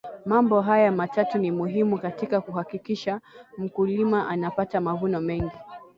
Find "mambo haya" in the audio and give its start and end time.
0.25-0.91